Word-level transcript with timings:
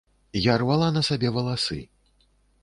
Я 0.43 0.53
рвала 0.61 0.87
на 0.95 1.03
сабе 1.09 1.33
валасы. 1.37 1.79